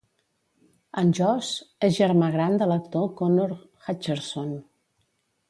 [1.01, 1.49] En Josh
[1.89, 4.53] és germà gran de l'actor Connor Hutcherson.